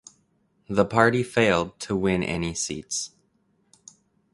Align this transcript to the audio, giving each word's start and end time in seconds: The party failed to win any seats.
The 0.67 0.83
party 0.83 1.21
failed 1.21 1.79
to 1.81 1.95
win 1.95 2.23
any 2.23 2.55
seats. 2.55 3.11